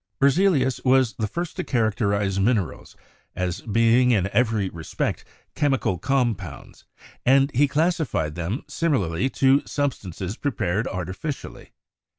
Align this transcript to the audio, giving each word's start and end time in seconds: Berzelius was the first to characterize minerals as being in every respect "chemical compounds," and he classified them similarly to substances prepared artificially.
Berzelius 0.19 0.83
was 0.83 1.13
the 1.19 1.27
first 1.27 1.55
to 1.57 1.63
characterize 1.63 2.39
minerals 2.39 2.95
as 3.35 3.61
being 3.61 4.09
in 4.09 4.31
every 4.33 4.67
respect 4.69 5.23
"chemical 5.53 5.99
compounds," 5.99 6.85
and 7.23 7.51
he 7.53 7.67
classified 7.67 8.33
them 8.33 8.63
similarly 8.67 9.29
to 9.29 9.61
substances 9.67 10.37
prepared 10.37 10.87
artificially. 10.87 11.69